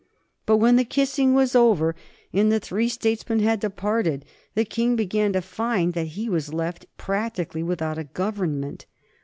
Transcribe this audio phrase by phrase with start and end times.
[0.47, 1.95] But when the kissing was over
[2.33, 6.87] and the three statesmen had departed, the King began to find that he was left
[6.97, 8.87] practically without a Government.